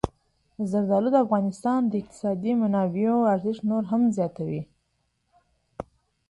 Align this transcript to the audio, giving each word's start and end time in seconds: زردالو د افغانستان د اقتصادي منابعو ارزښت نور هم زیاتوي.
زردالو 0.71 1.09
د 1.13 1.17
افغانستان 1.25 1.79
د 1.87 1.93
اقتصادي 2.01 2.51
منابعو 2.61 3.29
ارزښت 3.33 3.61
نور 3.71 3.83
هم 3.91 4.01
زیاتوي. 4.17 4.61